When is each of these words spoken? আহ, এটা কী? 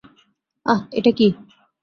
আহ, 0.65 0.81
এটা 0.91 1.11
কী? 1.11 1.27